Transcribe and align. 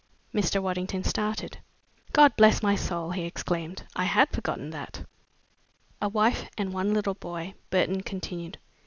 Mr. 0.33 0.59
Waddington 0.59 1.03
started. 1.03 1.59
"God 2.11 2.35
bless 2.35 2.63
my 2.63 2.75
soul!" 2.75 3.11
he 3.11 3.21
exclaimed. 3.25 3.83
"I 3.95 4.05
had 4.05 4.29
forgotten 4.31 4.71
that! 4.71 5.05
"A 6.01 6.09
wife 6.09 6.49
and 6.57 6.73
one 6.73 6.91
little 6.91 7.13
boy," 7.13 7.53
Burton 7.69 8.01
continued. 8.01 8.57